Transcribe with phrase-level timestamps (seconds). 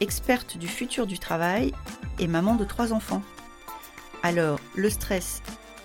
[0.00, 1.72] experte du futur du travail
[2.18, 3.22] et maman de trois enfants.
[4.22, 5.42] Alors, le stress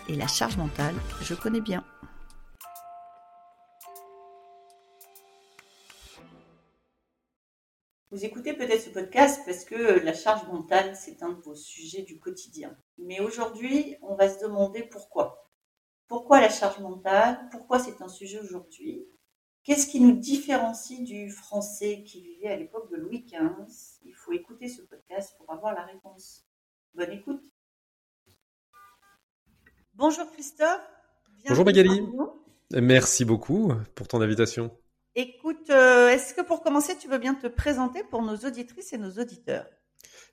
[0.09, 1.83] et la charge mentale, je connais bien.
[8.11, 12.03] Vous écoutez peut-être ce podcast parce que la charge mentale, c'est un de vos sujets
[12.03, 12.77] du quotidien.
[12.99, 15.49] Mais aujourd'hui, on va se demander pourquoi.
[16.07, 17.39] Pourquoi la charge mentale?
[17.51, 19.07] Pourquoi c'est un sujet aujourd'hui?
[19.63, 23.65] Qu'est-ce qui nous différencie du français qui vivait à l'époque de Louis XV
[24.03, 26.45] Il faut écouter ce podcast pour avoir la réponse.
[26.93, 27.41] Bonne écoute.
[29.93, 30.81] Bonjour Christophe.
[31.47, 32.01] Bonjour Magali.
[32.71, 34.69] Merci beaucoup pour ton invitation.
[35.15, 38.97] Écoute, euh, est-ce que pour commencer, tu veux bien te présenter pour nos auditrices et
[38.97, 39.67] nos auditeurs?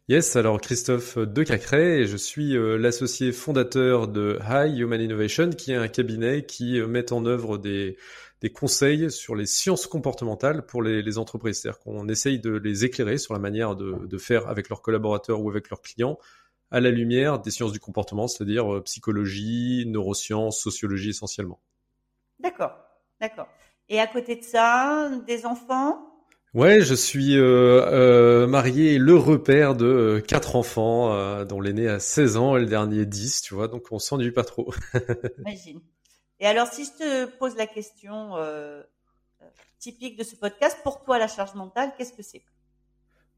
[0.09, 5.70] Yes, alors Christophe Decacré et je suis euh, l'associé fondateur de High Human Innovation qui
[5.70, 7.97] est un cabinet qui euh, met en œuvre des,
[8.41, 11.60] des conseils sur les sciences comportementales pour les, les entreprises.
[11.60, 15.41] C'est-à-dire qu'on essaye de les éclairer sur la manière de, de, faire avec leurs collaborateurs
[15.41, 16.19] ou avec leurs clients
[16.70, 21.60] à la lumière des sciences du comportement, c'est-à-dire euh, psychologie, neurosciences, sociologie essentiellement.
[22.38, 22.72] D'accord,
[23.20, 23.48] d'accord.
[23.88, 26.10] Et à côté de ça, des enfants?
[26.52, 31.86] Ouais, je suis euh, euh, marié et le repère de euh, quatre enfants, dont l'aîné
[31.86, 34.75] a 16 ans et le dernier 10, tu vois, donc on s'ennuie pas trop.
[35.38, 35.80] Imagine.
[36.41, 38.83] Et alors, si je te pose la question euh,
[39.78, 42.42] typique de ce podcast, pour toi, la charge mentale, qu'est-ce que c'est?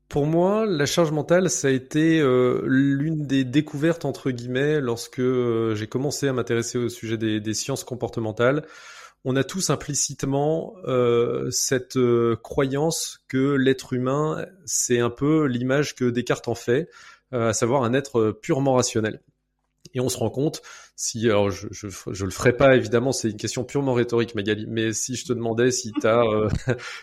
[0.09, 5.19] Pour moi, la charge mentale, ça a été euh, l'une des découvertes, entre guillemets, lorsque
[5.19, 8.67] euh, j'ai commencé à m'intéresser au sujet des, sciences comportementales.
[9.25, 10.75] On a tous implicitement
[11.53, 11.97] cette
[12.43, 16.89] croyance que l'être humain, c'est un peu l'image que Descartes en fait,
[17.31, 19.21] à savoir un être purement rationnel.
[19.95, 20.63] Et on se rend compte,
[20.97, 24.67] si, alors je, je, je le ferai pas évidemment, c'est une question purement rhétorique, Magali,
[24.69, 26.49] mais si je te demandais si tu as euh,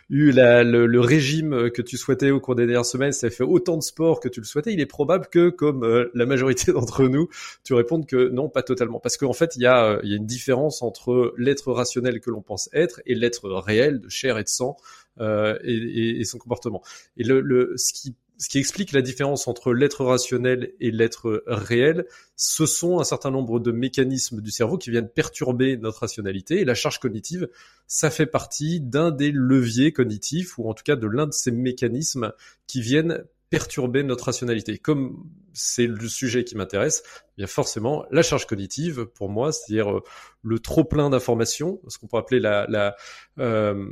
[0.09, 3.25] eu la, le, le, régime que tu souhaitais au cours des dernières semaines, si tu
[3.25, 6.09] as fait autant de sport que tu le souhaitais, il est probable que, comme euh,
[6.13, 7.28] la majorité d'entre nous,
[7.63, 9.00] tu répondes que non, pas totalement.
[9.00, 12.22] Parce qu'en fait, il y, a, euh, il y a une différence entre l'être rationnel
[12.22, 14.78] que l'on pense être et l'être réel de chair et de sang
[15.19, 16.81] euh, et, et, et, son comportement.
[17.18, 21.44] Et le, le, ce qui ce qui explique la différence entre l'être rationnel et l'être
[21.45, 22.05] réel,
[22.38, 26.61] ce sont un certain nombre de mécanismes du cerveau qui viennent perturber notre rationalité.
[26.61, 27.50] Et la charge cognitive,
[27.85, 31.51] ça fait partie d'un des leviers cognitifs, ou en tout cas de l'un de ces
[31.51, 32.31] mécanismes
[32.66, 34.78] qui viennent perturber notre rationalité.
[34.78, 35.24] Comme
[35.54, 37.04] c'est le sujet qui m'intéresse,
[37.38, 40.04] y a forcément la charge cognitive pour moi, c'est-à-dire euh,
[40.44, 42.96] le trop plein d'informations, ce qu'on peut appeler la la,
[43.40, 43.88] euh,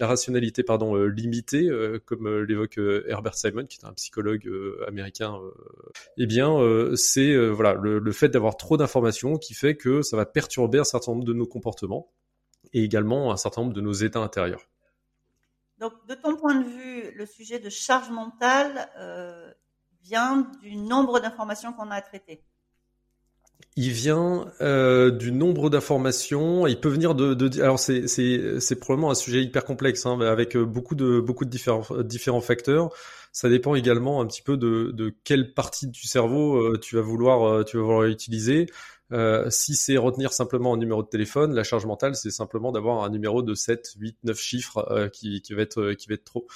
[0.00, 1.68] rationalité pardon euh, limitée,
[2.06, 4.50] comme l'évoque Herbert Simon, qui est un psychologue
[4.88, 5.38] américain.
[6.16, 6.58] eh bien,
[6.96, 11.12] c'est voilà le fait d'avoir trop d'informations qui fait que ça va perturber un certain
[11.12, 12.10] nombre de nos comportements
[12.72, 14.68] et également un certain nombre de nos états intérieurs.
[15.78, 19.52] Donc, de ton point de vue, le sujet de charge mentale euh,
[20.02, 22.44] vient du nombre d'informations qu'on a à traiter.
[23.76, 26.68] Il vient euh, du nombre d'informations.
[26.68, 27.60] Il peut venir de.
[27.60, 32.40] alors c'est probablement un sujet hyper complexe hein, avec beaucoup de beaucoup de différents différents
[32.40, 32.90] facteurs.
[33.32, 37.02] Ça dépend également un petit peu de de quelle partie du cerveau euh, tu vas
[37.02, 38.66] vouloir euh, tu vas vouloir utiliser.
[39.12, 43.04] Euh, si c'est retenir simplement un numéro de téléphone, la charge mentale, c'est simplement d'avoir
[43.04, 46.46] un numéro de 7, 8, 9 chiffres euh, qui, va être, qui va être trop.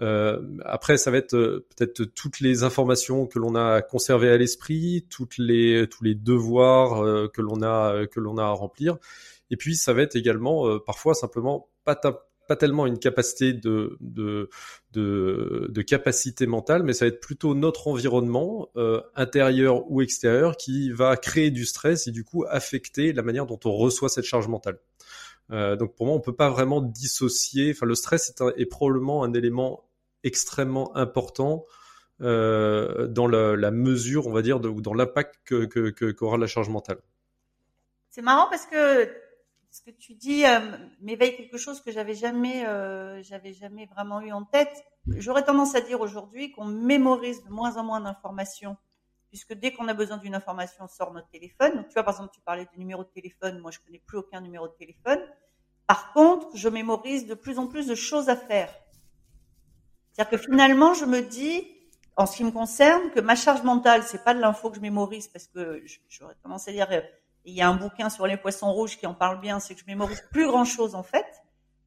[0.00, 4.36] Euh, après, ça va être euh, peut-être toutes les informations que l'on a conservées à
[4.36, 8.98] l'esprit, toutes les, tous les devoirs euh, que l'on a, que a à remplir.
[9.50, 11.94] Et puis, ça va être également parfois simplement pas
[12.46, 14.48] pas tellement une capacité de, de,
[14.92, 20.90] de, capacité mentale, mais ça va être plutôt notre environnement, euh, intérieur ou extérieur, qui
[20.90, 24.48] va créer du stress et du coup affecter la manière dont on reçoit cette charge
[24.48, 24.78] mentale.
[25.50, 27.72] Euh, donc pour moi, on peut pas vraiment dissocier.
[27.72, 29.88] Enfin, le stress est, probablement un élément
[30.24, 31.64] extrêmement important
[32.20, 36.46] euh, dans la, mesure, on va dire, ou dans l'impact que, que, que, qu'aura la
[36.46, 36.98] charge mentale.
[38.10, 39.25] C'est marrant parce que
[39.76, 40.58] ce que tu dis euh,
[41.02, 44.84] m'éveille quelque chose que j'avais jamais, euh, j'avais jamais vraiment eu en tête.
[45.06, 48.78] J'aurais tendance à dire aujourd'hui qu'on mémorise de moins en moins d'informations,
[49.28, 51.76] puisque dès qu'on a besoin d'une information, on sort notre téléphone.
[51.76, 53.58] Donc, tu vois, par exemple, tu parlais du numéro de téléphone.
[53.58, 55.20] Moi, je connais plus aucun numéro de téléphone.
[55.86, 58.74] Par contre, je mémorise de plus en plus de choses à faire.
[60.12, 61.68] C'est-à-dire que finalement, je me dis,
[62.16, 64.80] en ce qui me concerne, que ma charge mentale, c'est pas de l'info que je
[64.80, 67.02] mémorise parce que j'aurais tendance à dire, euh,
[67.46, 69.80] il y a un bouquin sur les poissons rouges qui en parle bien, c'est que
[69.80, 71.26] je mémorise plus grand chose en fait.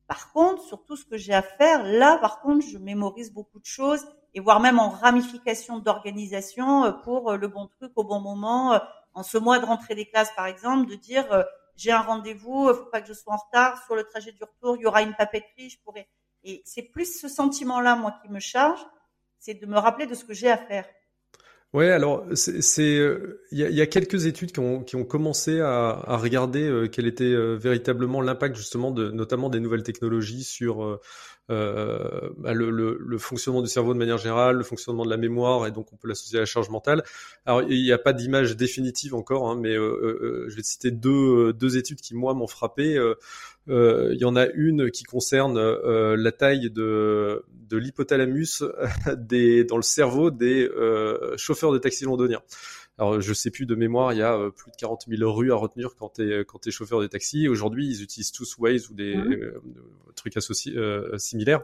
[0.07, 3.59] Par contre, sur tout ce que j'ai à faire, là, par contre, je mémorise beaucoup
[3.59, 8.03] de choses et voire même en ramification d'organisation euh, pour euh, le bon truc au
[8.03, 8.79] bon moment.
[9.13, 11.45] En ce mois de rentrée des classes, par exemple, de dire
[11.75, 14.77] j'ai un rendez-vous, faut pas que je sois en retard sur le trajet du retour,
[14.77, 16.07] il y aura une papeterie, je pourrais.
[16.43, 18.79] Et c'est plus ce sentiment-là, moi, qui me charge
[19.39, 20.85] c'est de me rappeler de ce que j'ai à faire.
[21.73, 25.89] Ouais, alors c'est euh, il y, a, quelques études qui ont, qui ont commencé à,
[26.03, 30.99] à regarder euh, quel était euh, véritablement l'impact justement de notamment des nouvelles technologies sur
[31.47, 35.67] bah, le, le, le, fonctionnement du cerveau de manière générale, le fonctionnement de la mémoire
[35.67, 37.03] et donc on peut l'associer à la charge mentale.
[37.45, 41.77] Alors il n'y a pas d'image définitive encore, hein, mais je vais citer deux, deux
[41.77, 42.99] études qui moi m'ont frappé.
[43.69, 48.63] Il y en a une qui concerne la taille de de l'hypothalamus
[49.17, 52.41] des, dans le cerveau des euh, chauffeurs de taxi londoniens.
[52.97, 55.53] Alors, je sais plus de mémoire, il y a euh, plus de 40 000 rues
[55.53, 57.47] à retenir quand tu es, quand es chauffeur de taxi.
[57.47, 59.33] Aujourd'hui, ils utilisent tous Waze ou des mmh.
[59.33, 59.61] euh,
[60.15, 60.75] trucs associés,
[61.17, 61.61] similaires.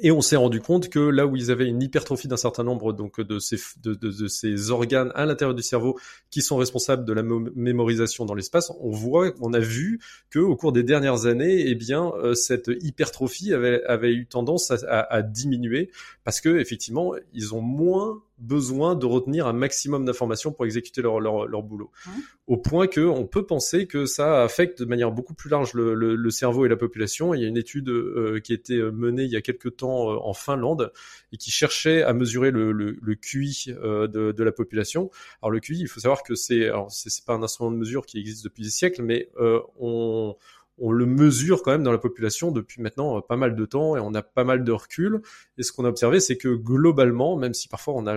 [0.00, 2.94] Et on s'est rendu compte que là où ils avaient une hypertrophie d'un certain nombre
[2.94, 5.98] donc de ces, de, ces organes à l'intérieur du cerveau
[6.30, 10.00] qui sont responsables de la mémorisation dans l'espace, on voit, on a vu
[10.30, 14.70] que au cours des dernières années, eh bien euh, cette hypertrophie avait, avait eu tendance
[14.70, 15.90] à, à, à diminuer
[16.24, 21.20] parce que effectivement ils ont moins besoin de retenir un maximum d'informations pour exécuter leur,
[21.20, 21.90] leur, leur boulot.
[22.06, 22.10] Mmh.
[22.48, 25.94] Au point que on peut penser que ça affecte de manière beaucoup plus large le,
[25.94, 27.34] le, le cerveau et la population.
[27.34, 30.10] Il y a une étude euh, qui a été menée il y a quelques temps
[30.10, 30.92] euh, en Finlande
[31.32, 35.10] et qui cherchait à mesurer le, le QI euh, de, de, la population.
[35.40, 38.18] Alors le QI, il faut savoir que c'est c'est pas un instrument de mesure qui
[38.18, 39.30] existe depuis des siècles, mais
[39.78, 40.36] on
[40.82, 43.96] on le mesure quand même dans la population depuis maintenant euh, pas mal de temps
[43.96, 45.22] et on a pas mal de recul.
[45.56, 48.16] Et ce qu'on a observé, c'est que globalement, même si parfois on a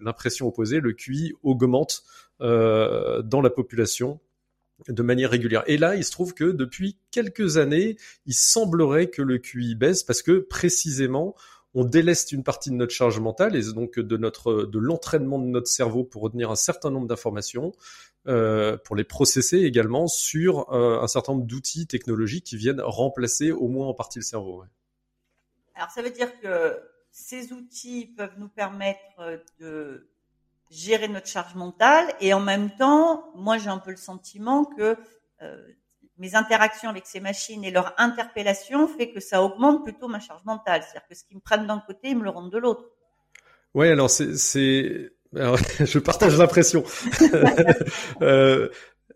[0.00, 2.04] l'impression opposée, le QI augmente
[2.40, 4.20] euh, dans la population
[4.88, 5.64] de manière régulière.
[5.66, 7.96] Et là, il se trouve que depuis quelques années,
[8.26, 11.34] il semblerait que le QI baisse parce que précisément,
[11.74, 16.04] on déleste une partie de notre charge mentale et donc de l'entraînement de notre cerveau
[16.04, 17.72] pour retenir un certain nombre d'informations
[18.28, 23.50] euh, pour les processer également sur euh, un certain nombre d'outils technologiques qui viennent remplacer
[23.50, 24.64] au moins en partie le cerveau.
[25.74, 26.80] Alors ça veut dire que
[27.10, 30.08] ces outils peuvent nous permettre de
[30.70, 34.96] gérer notre charge mentale et en même temps, moi j'ai un peu le sentiment que
[35.42, 35.66] euh,
[36.18, 40.44] mes interactions avec ces machines et leur interpellation fait que ça augmente plutôt ma charge
[40.44, 40.82] mentale.
[40.82, 42.84] C'est-à-dire que ce qui me prennent d'un côté, ils me le rendent de l'autre.
[43.74, 46.84] Oui, alors c'est alors, je partage l'impression.
[48.22, 48.68] euh,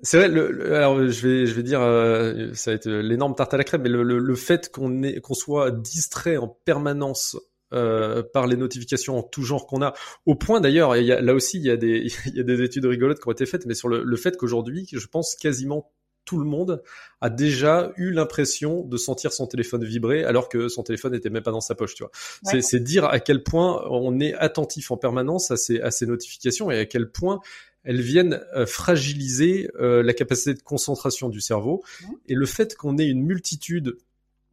[0.02, 0.28] c'est vrai.
[0.28, 3.64] Le, alors, je vais, je vais dire, euh, ça va être l'énorme tarte à la
[3.64, 7.36] crème, mais le, le, fait qu'on est, qu'on soit distrait en permanence
[7.72, 9.92] euh, par les notifications en tout genre qu'on a,
[10.24, 13.20] au point d'ailleurs, là aussi, il y a des, il y a des études rigolotes
[13.20, 15.92] qui ont été faites, mais sur le, le fait qu'aujourd'hui, je pense quasiment
[16.26, 16.82] tout le monde
[17.22, 21.42] a déjà eu l'impression de sentir son téléphone vibrer alors que son téléphone n'était même
[21.42, 22.12] pas dans sa poche, tu vois.
[22.60, 26.70] C'est dire à quel point on est attentif en permanence à ces, à ces notifications
[26.70, 27.40] et à quel point
[27.84, 31.82] elles viennent euh, fragiliser euh, la capacité de concentration du cerveau.
[32.26, 33.96] Et le fait qu'on ait une multitude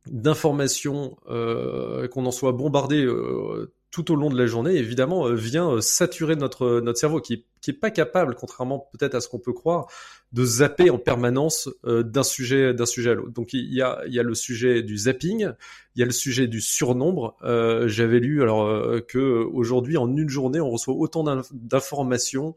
[0.05, 5.35] d'informations, euh, qu'on en soit bombardé euh, tout au long de la journée, évidemment, euh,
[5.35, 9.29] vient euh, saturer notre notre cerveau, qui qui est pas capable, contrairement peut-être à ce
[9.29, 9.87] qu'on peut croire,
[10.33, 13.31] de zapper en permanence euh, d'un sujet d'un sujet à l'autre.
[13.31, 15.51] Donc il y a il y a le sujet du zapping,
[15.95, 17.37] il y a le sujet du surnombre.
[17.85, 18.67] J'avais lu alors
[19.07, 22.55] que aujourd'hui en une journée on reçoit autant d'informations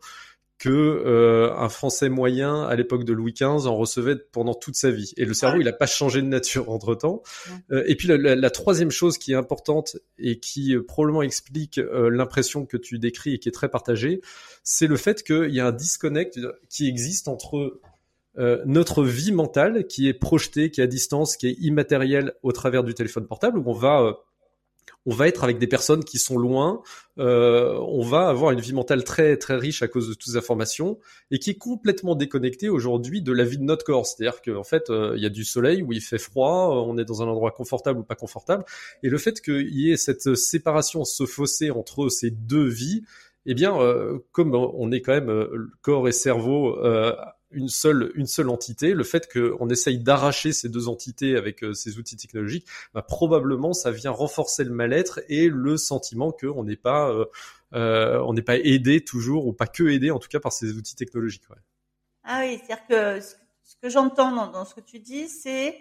[0.59, 4.91] que euh, un Français moyen à l'époque de Louis XV en recevait pendant toute sa
[4.91, 5.13] vie.
[5.17, 7.23] Et le cerveau, il n'a pas changé de nature entre temps.
[7.71, 11.79] Euh, et puis la, la, troisième chose qui est importante et qui euh, probablement explique
[11.79, 14.23] euh, l'impression que tu décris et qui est très partagée,
[14.63, 17.81] c'est le fait qu'il y a un disconnect qui existe entre
[18.67, 22.85] notre vie mentale qui est projetée, qui est à distance, qui est immatérielle au travers
[22.85, 24.26] du téléphone portable, où on va
[25.07, 26.83] on va être avec des personnes qui sont loin,
[27.19, 30.37] euh, on va avoir une vie mentale très très riche à cause de toutes ces
[30.37, 30.99] informations
[31.31, 34.07] et qui est complètement déconnectée aujourd'hui de la vie de notre corps.
[34.07, 37.05] C'est-à-dire qu'en fait, euh, il y a du soleil où il fait froid, on est
[37.05, 38.65] dans un endroit confortable ou pas confortable,
[39.03, 43.03] et le fait qu'il y ait cette séparation, ce fossé entre ces deux vies,
[43.47, 45.49] eh bien, euh, comme on est quand même
[45.83, 46.77] corps et cerveau
[47.51, 51.75] une seule une seule entité, le fait qu'on essaye d'arracher ces deux entités avec euh,
[51.75, 56.77] ces outils technologiques, bah, probablement ça vient renforcer le mal-être et le sentiment qu'on n'est
[56.77, 57.25] pas euh,
[57.75, 60.73] euh, on n'est pas aidé toujours ou pas que aidé en tout cas par ces
[60.73, 61.49] outils technologiques.
[61.51, 61.57] Ouais.
[62.25, 65.79] Ah oui, c'est-à-dire que ce que j'entends dans, ce que tu dis, c'est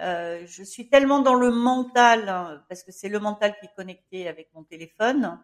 [0.00, 3.74] euh, je suis tellement dans le mental hein, parce que c'est le mental qui est
[3.74, 5.38] connecté avec mon téléphone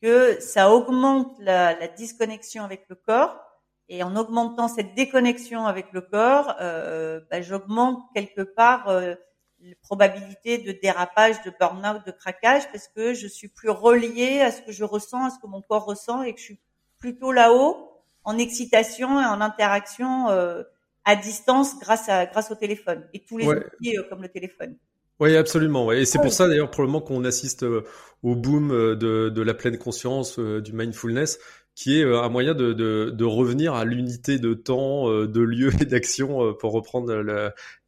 [0.00, 3.40] que ça augmente la, la disconnexion avec le corps.
[3.88, 9.14] Et en augmentant cette déconnexion avec le corps, euh, bah, j'augmente quelque part euh,
[9.62, 14.50] la probabilité de dérapage, de burn-out, de craquage, parce que je suis plus relié à
[14.50, 16.60] ce que je ressens, à ce que mon corps ressent, et que je suis
[16.98, 17.92] plutôt là-haut
[18.24, 20.62] en excitation et en interaction euh,
[21.06, 24.76] à distance grâce à grâce au téléphone et tous les outils euh, comme le téléphone.
[25.20, 25.86] Oui, absolument.
[25.86, 26.02] Ouais.
[26.02, 27.84] Et c'est pour ça d'ailleurs probablement qu'on assiste euh,
[28.22, 31.38] au boom euh, de, de, la pleine conscience, du mindfulness,
[31.76, 35.84] qui est un moyen de, de, de revenir à l'unité de temps, de lieu et
[35.84, 37.14] d'action pour reprendre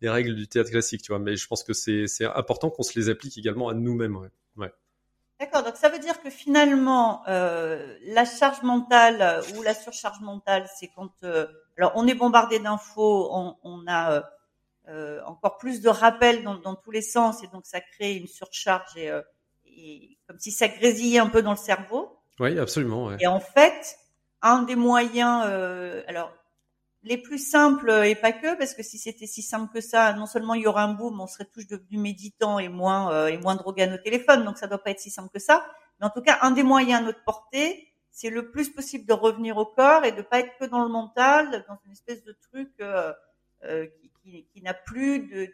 [0.00, 1.02] les règles du théâtre classique.
[1.02, 1.18] Tu vois.
[1.18, 4.16] Mais je pense que c'est important qu'on se les applique également à nous-mêmes.
[4.16, 4.28] Ouais.
[4.56, 4.72] ouais.
[5.40, 10.68] D'accord, donc ça veut dire que finalement, euh, la charge mentale ou la surcharge mentale,
[10.78, 11.46] c'est quand euh,
[11.78, 14.22] alors on est bombardé d'infos, on, on, a euh,
[14.88, 18.26] euh, encore plus de rappels dans, dans, tous les sens et donc ça crée une
[18.26, 19.22] surcharge et, euh,
[19.64, 22.17] et, comme si ça grésillait un peu dans le cerveau.
[22.40, 23.16] Oui, absolument.
[23.18, 23.98] Et en fait,
[24.42, 25.44] un des moyens,
[26.06, 26.32] alors
[27.02, 30.26] les plus simples et pas que, parce que si c'était si simple que ça, non
[30.26, 33.38] seulement il y aurait un boom, on serait tous devenus méditants et moins euh, et
[33.38, 35.66] moins drogués à nos téléphones, donc ça doit pas être si simple que ça.
[36.00, 39.12] Mais en tout cas, un des moyens à notre portée, c'est le plus possible de
[39.12, 42.36] revenir au corps et de pas être que dans le mental, dans une espèce de
[42.50, 43.12] truc euh,
[43.64, 45.48] euh, qui, qui, qui n'a plus de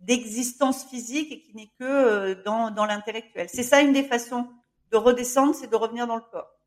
[0.00, 3.48] d'existence physique et qui n'est que euh, dans, dans l'intellectuel.
[3.48, 4.48] C'est ça une des façons
[4.92, 6.58] de redescendre, c'est de revenir dans le corps.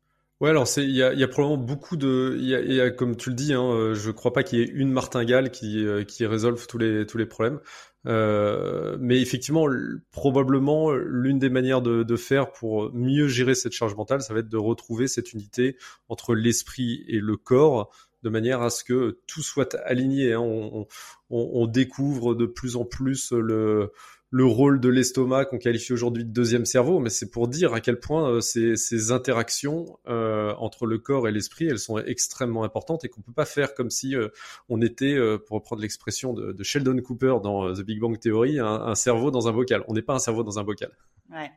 [0.42, 3.16] Ouais, alors il y a, y a, probablement beaucoup de y a, y a, comme
[3.16, 6.02] tu le dis, hein, euh, je crois pas qu'il y ait une martingale qui euh,
[6.02, 7.60] qui résolve tous les tous les problèmes.
[8.06, 9.68] Euh, mais effectivement,
[10.10, 14.40] probablement l'une des manières de, de, faire pour mieux gérer cette charge mentale, ça va
[14.40, 15.76] être de retrouver cette unité
[16.08, 20.32] entre l'esprit et le corps, de manière à ce que tout soit aligné.
[20.32, 20.40] Hein.
[20.40, 20.88] On,
[21.30, 23.92] on, on, découvre de plus en plus le
[24.32, 27.80] le rôle de l'estomac qu'on qualifie aujourd'hui de deuxième cerveau, mais c'est pour dire à
[27.80, 32.64] quel point euh, ces, ces, interactions euh, entre le corps et l'esprit, elles sont extrêmement
[32.64, 34.28] importantes et qu'on peut pas faire comme si euh,
[34.70, 38.18] on était, euh, pour reprendre l'expression de, de, Sheldon Cooper dans euh, The Big Bang
[38.18, 39.84] Theory, un, un cerveau dans un bocal.
[39.86, 40.92] On n'est pas un cerveau dans un bocal.
[41.30, 41.52] Ouais.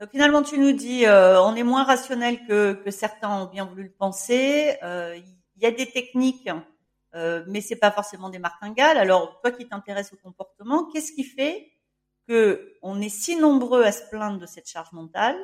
[0.00, 3.84] Donc finalement, tu nous dis, on est moins rationnel que, que, certains ont bien voulu
[3.84, 4.74] le penser.
[4.82, 6.48] Il y a des techniques,
[7.12, 8.96] mais c'est pas forcément des martingales.
[8.96, 11.70] Alors toi qui t'intéresses au comportement, qu'est-ce qui fait
[12.82, 15.36] on est si nombreux à se plaindre de cette charge mentale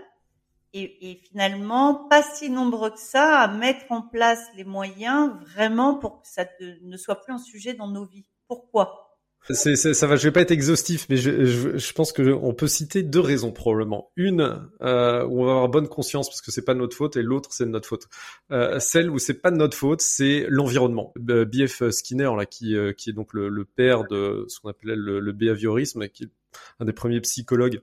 [0.72, 6.22] et, finalement pas si nombreux que ça à mettre en place les moyens vraiment pour
[6.22, 8.26] que ça ne soit plus un sujet dans nos vies.
[8.48, 9.02] Pourquoi?
[9.48, 12.52] C'est, ça va, je vais pas être exhaustif, mais je, je, je pense que on
[12.52, 14.10] peut citer deux raisons probablement.
[14.16, 17.22] Une euh, où on va avoir bonne conscience parce que c'est pas notre faute, et
[17.22, 18.08] l'autre c'est notre faute.
[18.50, 21.12] Euh, celle où c'est pas de notre faute, c'est l'environnement.
[21.16, 21.90] B.F.
[21.90, 26.08] Skinner là, qui, euh, est donc le, père de ce qu'on appelait le, le behaviorisme,
[26.08, 26.30] qui est
[26.80, 27.80] un des premiers psychologues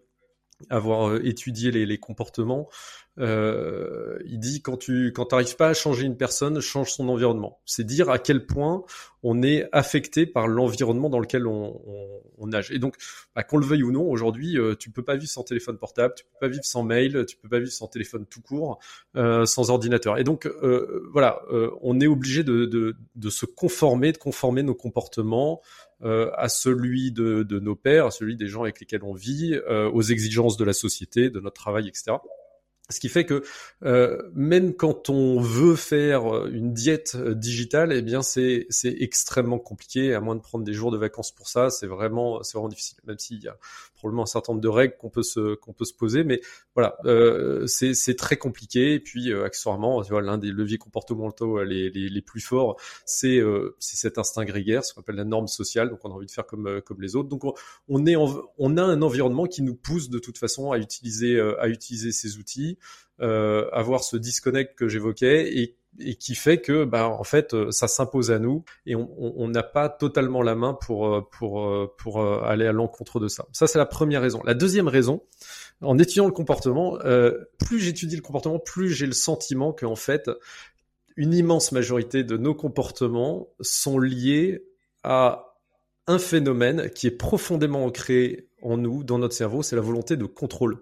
[0.69, 2.69] à avoir euh, étudié les, comportements,
[3.19, 7.59] euh, il dit quand tu quand t'arrives pas à changer une personne, change son environnement.
[7.65, 8.83] C'est dire à quel point
[9.21, 11.79] on est affecté par l'environnement dans lequel on,
[12.45, 12.71] nage.
[12.71, 12.95] Et donc,
[13.35, 16.13] bah, qu'on le veuille ou non, aujourd'hui, euh, tu peux pas vivre sans téléphone portable,
[16.17, 18.79] tu peux pas vivre sans mail, tu peux pas vivre sans téléphone tout court,
[19.15, 20.17] euh, sans ordinateur.
[20.17, 20.49] Et donc,
[21.11, 21.41] voilà,
[21.81, 22.95] on est obligé de,
[23.29, 25.61] se conformer, de conformer nos comportements
[26.03, 30.01] à celui de, de, nos pères, à celui des gens avec lesquels on vit, aux
[30.01, 32.13] exigences de la société, de notre travail, etc.
[32.89, 33.43] Ce qui fait que
[33.83, 39.57] euh, même quand on veut faire une diète euh, digitale, eh bien c'est c'est extrêmement
[39.57, 40.13] compliqué.
[40.13, 42.97] À moins de prendre des jours de vacances pour ça, c'est vraiment c'est vraiment difficile.
[43.05, 43.57] Même s'il y a
[44.03, 46.41] probablement un certain nombre de règles qu'on peut se qu'on peut se poser, mais
[46.75, 48.95] voilà, euh, c'est très compliqué.
[48.95, 52.41] Et puis euh, accessoirement, tu vois, l'un des leviers comportementaux euh, les les, les plus
[52.41, 55.89] forts, c'est euh, c'est cet instinct grégaire, ce qu'on appelle la norme sociale.
[55.89, 57.29] Donc on a envie de faire comme euh, comme les autres.
[57.29, 57.53] Donc on,
[57.87, 61.39] on est en, on a un environnement qui nous pousse de toute façon à utiliser
[61.39, 62.77] à utiliser ces outils
[63.21, 67.71] euh, avoir ce disconnect que j'évoquais et, et, qui fait que bah en fait euh,
[67.71, 71.93] ça s'impose à nous et on n'a pas totalement la main pour euh, pour euh,
[71.97, 73.45] pour aller à l'encontre de ça.
[73.51, 74.41] Ça c'est la première raison.
[74.45, 75.23] La deuxième raison,
[75.81, 80.29] en étudiant le comportement, euh, plus j'étudie le comportement, plus j'ai le sentiment qu'en fait
[81.15, 84.65] une immense majorité de nos comportements sont liés
[85.03, 85.53] à
[86.07, 90.25] un phénomène qui est profondément ancré en nous, dans notre cerveau, c'est la volonté de
[90.25, 90.81] contrôle.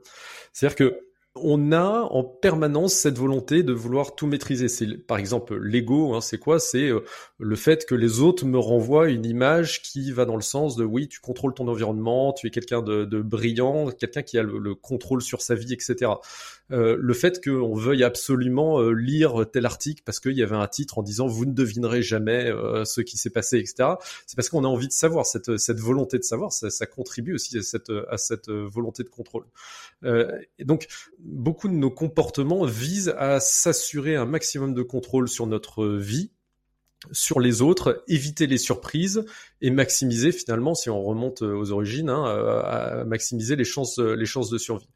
[0.54, 4.68] C'est-à-dire que on a en permanence cette volonté de vouloir tout maîtriser.
[4.68, 6.60] C'est par exemple l'ego, hein, c'est quoi?
[6.60, 7.06] C'est euh,
[7.40, 10.84] le fait que les autres me renvoient une image qui va dans le sens de
[10.84, 14.58] oui, tu contrôles ton environnement, tu es quelqu'un de, de, brillant, quelqu'un qui a le,
[14.58, 16.12] le, contrôle sur sa vie, etc.
[16.72, 20.68] Euh, le fait qu'on veuille absolument euh, lire tel article parce qu'il y avait un
[20.68, 23.90] titre en disant vous ne devinerez jamais euh, ce qui s'est passé, etc.
[24.26, 27.34] C'est parce qu'on a envie de savoir cette, cette volonté de savoir, ça, ça contribue
[27.34, 29.46] aussi à cette, à cette volonté de contrôle.
[30.60, 30.88] donc
[31.20, 36.32] beaucoup de nos comportements visent à s'assurer un maximum de contrôle sur notre vie,
[37.12, 39.26] sur les autres, éviter les surprises
[39.62, 44.50] et maximiser finalement, si on remonte aux origines, hein, à maximiser les chances, les chances
[44.50, 44.88] de survie.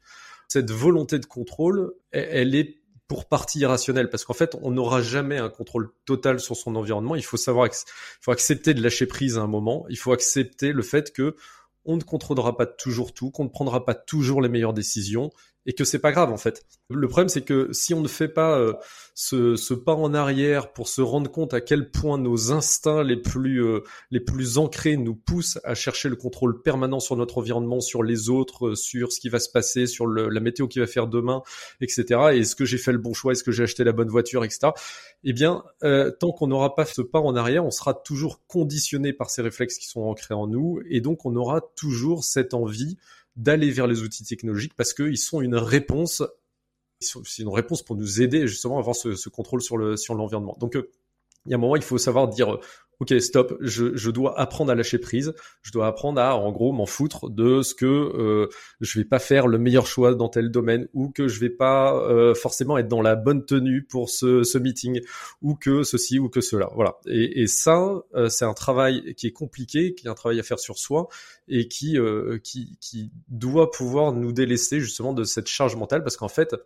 [0.48, 5.38] Cette volonté de contrôle, elle est pour partie irrationnelle parce qu'en fait, on n'aura jamais
[5.38, 7.14] un contrôle total sur son environnement.
[7.14, 7.72] Il faut savoir, il
[8.20, 9.86] faut accepter de lâcher prise à un moment.
[9.88, 11.36] Il faut accepter le fait que
[11.84, 15.30] on ne contrôlera pas toujours tout, qu'on ne prendra pas toujours les meilleures décisions
[15.66, 16.64] et que c'est pas grave en fait.
[16.88, 18.72] Le problème c'est que si on ne fait pas euh,
[19.14, 23.16] ce, ce, pas en arrière pour se rendre compte à quel point nos instincts les
[23.16, 23.80] plus euh,
[24.10, 28.28] les plus ancrés nous poussent à chercher le contrôle permanent sur notre environnement, sur les
[28.30, 31.08] autres, euh, sur ce qui va se passer, sur le, la météo qui va faire
[31.08, 31.42] demain,
[31.80, 32.04] etc.
[32.32, 34.44] Et est-ce que j'ai fait le bon choix, est-ce que j'ai acheté la bonne voiture,
[34.44, 34.68] etc.
[35.24, 35.64] Eh bien,
[36.20, 39.78] tant qu'on n'aura pas ce pas en arrière, on sera toujours conditionné par ces réflexes
[39.78, 42.96] qui sont ancrés en nous, et donc on aura toujours cette envie
[43.36, 46.22] d'aller vers les outils technologiques parce qu'ils sont une réponse,
[47.00, 50.14] c'est une réponse pour nous aider justement à avoir ce, ce contrôle sur le sur
[50.14, 50.56] l'environnement.
[50.58, 50.90] Donc euh,
[51.44, 52.58] il y a un moment, il faut savoir dire
[53.00, 56.72] ok, stop, je, je, dois apprendre à lâcher prise, je dois apprendre à, en gros,
[56.72, 58.48] m'en foutre de ce que euh,
[58.80, 61.94] je vais pas faire le meilleur choix dans tel domaine ou que je vais pas
[61.94, 65.00] euh, forcément être dans la bonne tenue pour ce, ce, meeting
[65.42, 66.70] ou que ceci ou que cela.
[66.74, 66.98] Voilà.
[67.06, 70.42] Et, et ça, euh, c'est un travail qui est compliqué, qui est un travail à
[70.42, 71.08] faire sur soi
[71.48, 76.16] et qui, euh, qui, qui doit pouvoir nous délaisser justement de cette charge mentale parce
[76.16, 76.56] qu'en fait,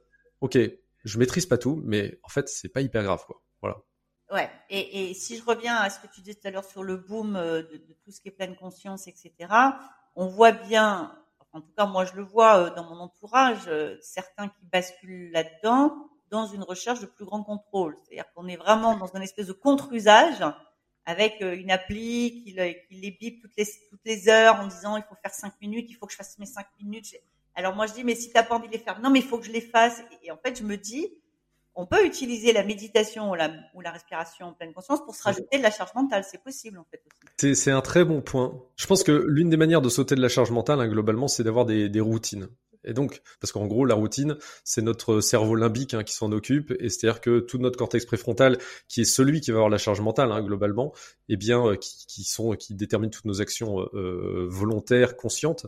[0.40, 0.58] ok,
[1.04, 3.42] je maîtrise pas tout, mais en fait, c'est pas hyper grave, quoi.
[3.62, 3.82] Voilà.
[4.30, 4.48] Ouais.
[4.68, 6.96] Et, et, si je reviens à ce que tu disais tout à l'heure sur le
[6.96, 9.32] boom euh, de, de, tout ce qui est pleine conscience, etc.,
[10.14, 11.18] on voit bien,
[11.52, 15.32] en tout cas moi je le vois euh, dans mon entourage, euh, certains qui basculent
[15.32, 15.96] là-dedans
[16.30, 17.96] dans une recherche de plus grand contrôle.
[18.04, 20.44] C'est-à-dire qu'on est vraiment dans une espèce de contre-usage
[21.06, 25.02] avec une appli qui, qui les bip toutes les, toutes les heures en disant il
[25.02, 27.16] faut faire cinq minutes, il faut que je fasse mes cinq minutes.
[27.56, 29.24] Alors moi je dis mais si t'as pas envie de les faire, non mais il
[29.24, 30.00] faut que je les fasse.
[30.22, 31.10] et en fait je me dis
[31.74, 35.22] on peut utiliser la méditation ou la, ou la, respiration en pleine conscience pour se
[35.22, 36.24] rajouter de la charge mentale.
[36.28, 37.54] C'est possible en fait.
[37.54, 38.62] C'est un très bon point.
[38.76, 41.44] Je pense que l'une des manières de sauter de la charge mentale, hein, globalement, c'est
[41.44, 42.48] d'avoir des, des, routines.
[42.84, 46.74] Et donc, parce qu'en gros, la routine, c'est notre cerveau limbique hein, qui s'en occupe,
[46.80, 50.00] et c'est-à-dire que tout notre cortex préfrontal, qui est celui qui va avoir la charge
[50.00, 50.92] mentale hein, globalement,
[51.28, 55.66] eh bien, euh, qui, qui, sont, qui détermine toutes nos actions euh, volontaires, conscientes,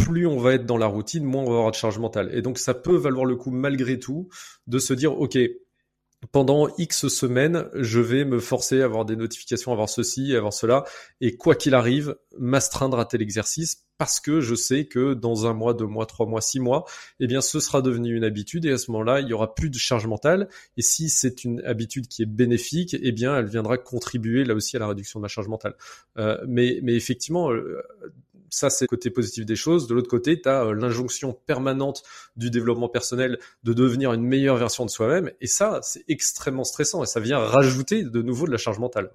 [0.00, 2.30] plus on va être dans la routine, moins on va avoir de charge mentale.
[2.34, 4.28] Et donc ça peut valoir le coup malgré tout
[4.66, 5.38] de se dire, OK,
[6.32, 10.38] pendant X semaines, je vais me forcer à avoir des notifications, à avoir ceci, à
[10.38, 10.84] avoir cela,
[11.20, 15.52] et quoi qu'il arrive, m'astreindre à tel exercice parce que je sais que dans un
[15.52, 16.86] mois, deux mois, trois mois, six mois,
[17.20, 19.68] eh bien, ce sera devenu une habitude et à ce moment-là, il y aura plus
[19.68, 20.48] de charge mentale.
[20.78, 24.74] Et si c'est une habitude qui est bénéfique, eh bien, elle viendra contribuer là aussi
[24.74, 25.74] à la réduction de la charge mentale.
[26.16, 27.82] Euh, mais, effectivement, euh,
[28.50, 29.86] ça, c'est le côté positif des choses.
[29.86, 32.02] De l'autre côté, tu as euh, l'injonction permanente
[32.36, 35.32] du développement personnel de devenir une meilleure version de soi-même.
[35.40, 39.10] Et ça, c'est extrêmement stressant et ça vient rajouter de nouveau de la charge mentale.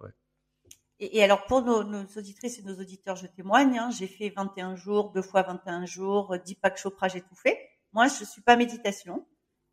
[1.00, 4.76] Et, alors, pour nos, nos, auditrices et nos auditeurs, je témoigne, hein, j'ai fait 21
[4.76, 7.60] jours, deux fois 21 jours, 10 packs Chopra, j'ai tout fait.
[7.92, 9.26] Moi, je suis pas méditation.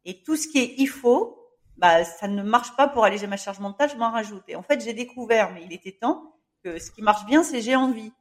[0.05, 1.39] Et tout ce qui est il faut,
[1.77, 4.43] bah, ça ne marche pas pour alléger ma charge mentale, je m'en rajoute.
[4.49, 7.61] Et en fait, j'ai découvert, mais il était temps, que ce qui marche bien, c'est
[7.61, 8.13] j'ai envie.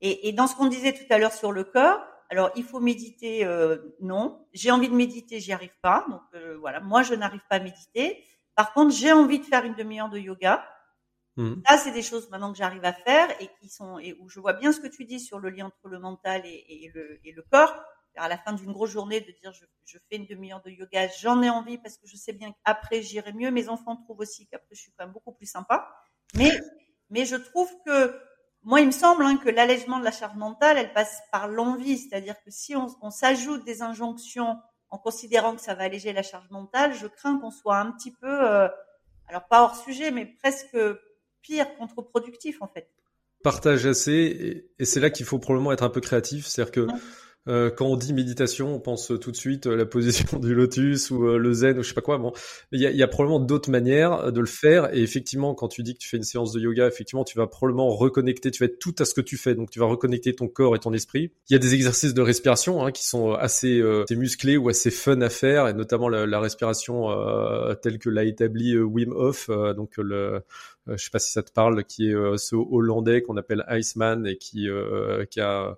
[0.00, 2.80] Et, et dans ce qu'on disait tout à l'heure sur le corps, alors il faut
[2.80, 4.46] méditer, euh, non.
[4.52, 6.04] J'ai envie de méditer, j'y arrive pas.
[6.10, 8.24] Donc euh, voilà, moi je n'arrive pas à méditer.
[8.54, 10.68] Par contre, j'ai envie de faire une demi-heure de yoga.
[11.36, 11.62] Mmh.
[11.66, 14.40] Ça, c'est des choses maintenant que j'arrive à faire et qui sont et où je
[14.40, 17.20] vois bien ce que tu dis sur le lien entre le mental et, et le,
[17.24, 17.74] et le corps.
[18.16, 21.06] À la fin d'une grosse journée, de dire je, je fais une demi-heure de yoga,
[21.20, 23.52] j'en ai envie parce que je sais bien qu'après j'irai mieux.
[23.52, 25.88] Mes enfants trouvent aussi qu'après je suis quand même beaucoup plus sympa.
[26.34, 26.50] Mais
[27.10, 28.20] mais je trouve que
[28.64, 31.98] moi, il me semble hein, que l'allègement de la charge mentale, elle passe par l'envie,
[31.98, 34.58] c'est-à-dire que si on, on s'ajoute des injonctions
[34.90, 38.10] en considérant que ça va alléger la charge mentale, je crains qu'on soit un petit
[38.10, 38.68] peu, euh,
[39.28, 40.76] alors pas hors sujet, mais presque
[41.42, 42.88] pire, contre-productif en fait.
[43.42, 46.86] Partage assez, et, et c'est là qu'il faut probablement être un peu créatif, c'est-à-dire que
[47.48, 51.10] euh, quand on dit méditation, on pense tout de suite à la position du lotus
[51.10, 52.18] ou euh, le zen ou je sais pas quoi.
[52.18, 52.32] Bon,
[52.72, 54.94] il y a, y a, probablement d'autres manières de le faire.
[54.94, 57.46] Et effectivement, quand tu dis que tu fais une séance de yoga, effectivement, tu vas
[57.46, 58.50] probablement reconnecter.
[58.50, 59.54] Tu vas être tout à ce que tu fais.
[59.54, 61.32] Donc, tu vas reconnecter ton corps et ton esprit.
[61.48, 64.68] Il y a des exercices de respiration hein, qui sont assez, euh, assez, musclés ou
[64.68, 68.82] assez fun à faire, et notamment la, la respiration euh, telle que l'a établi euh,
[68.82, 69.48] Wim Hof.
[69.76, 70.42] donc le
[70.86, 74.38] je sais pas si ça te parle, qui est ce Hollandais qu'on appelle Iceman et
[74.38, 74.68] qui,
[75.30, 75.76] qui a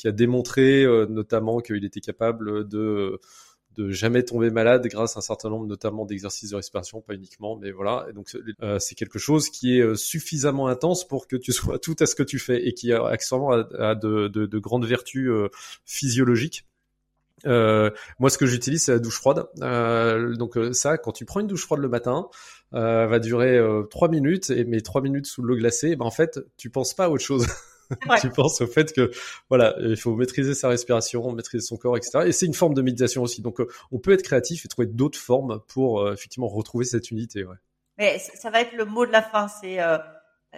[0.00, 3.20] qui a démontré euh, notamment qu'il était capable de
[3.76, 7.56] de jamais tomber malade grâce à un certain nombre notamment d'exercices de respiration, pas uniquement,
[7.56, 8.06] mais voilà.
[8.14, 11.94] Donc euh, c'est quelque chose qui est euh, suffisamment intense pour que tu sois tout
[12.00, 15.30] à ce que tu fais et qui accessoirement a, de, de, de, grandes vertus
[15.84, 16.66] physiologiques.
[17.44, 19.46] Moi, ce que j'utilise, c'est la douche froide.
[20.36, 22.28] Donc ça, quand tu prends une douche froide le matin,
[22.72, 23.60] va durer
[23.90, 27.04] trois minutes et mes trois minutes sous l'eau glacée, ben en fait, tu penses pas
[27.04, 27.46] à autre chose.
[28.20, 29.10] tu penses au fait que
[29.48, 32.24] voilà, il faut maîtriser sa respiration, maîtriser son corps, etc.
[32.26, 33.42] Et c'est une forme de méditation aussi.
[33.42, 37.10] Donc, euh, on peut être créatif et trouver d'autres formes pour euh, effectivement retrouver cette
[37.10, 37.44] unité.
[37.44, 37.56] Ouais.
[37.98, 39.48] Mais ça va être le mot de la fin.
[39.48, 39.78] C'est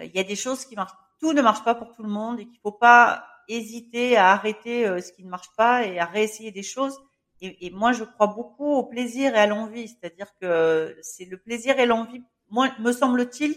[0.01, 0.95] il y a des choses qui marchent.
[1.19, 4.85] Tout ne marche pas pour tout le monde et qu'il faut pas hésiter à arrêter
[5.01, 6.97] ce qui ne marche pas et à réessayer des choses
[7.43, 9.89] et, et, moi, je crois beaucoup au plaisir et à l'envie.
[9.89, 13.53] C'est-à-dire que c'est le plaisir et l'envie, moi, me semble-t-il,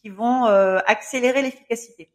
[0.00, 2.10] qui vont euh, accélérer l'efficacité.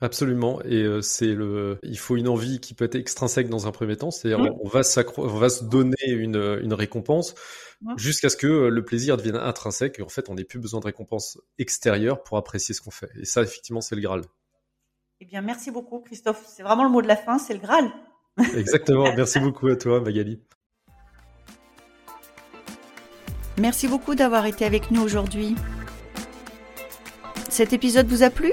[0.00, 1.80] Absolument, et euh, c'est le.
[1.82, 4.54] Il faut une envie qui peut être extrinsèque dans un premier temps, c'est-à-dire mmh.
[4.62, 4.82] on va
[5.16, 7.34] on va se donner une, une récompense
[7.82, 7.98] mmh.
[7.98, 10.84] jusqu'à ce que le plaisir devienne intrinsèque et en fait on n'ait plus besoin de
[10.84, 13.10] récompense extérieure pour apprécier ce qu'on fait.
[13.20, 14.22] Et ça, effectivement, c'est le Graal.
[15.20, 16.44] Eh bien, merci beaucoup, Christophe.
[16.46, 17.90] C'est vraiment le mot de la fin, c'est le Graal.
[18.56, 19.12] Exactement.
[19.16, 20.40] Merci beaucoup à toi, Magali.
[23.58, 25.56] Merci beaucoup d'avoir été avec nous aujourd'hui.
[27.50, 28.52] Cet épisode vous a plu?